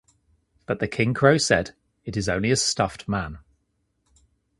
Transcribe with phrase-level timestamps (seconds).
[0.65, 3.37] But the King Crow said, "It is only a stuffed man".